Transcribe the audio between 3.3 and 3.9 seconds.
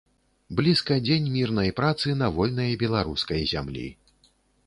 зямлі.